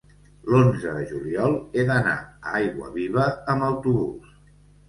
l'onze 0.51 0.93
de 0.95 1.03
juliol 1.11 1.53
he 1.77 1.85
d'anar 1.91 2.15
a 2.23 2.57
Aiguaviva 2.63 3.29
amb 3.55 3.67
autobús. 3.71 4.35